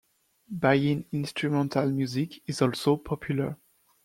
Bayin 0.49 1.05
instrumental 1.11 1.91
music 1.91 2.41
is 2.49 2.59
also 2.63 2.97
popular. 2.97 3.55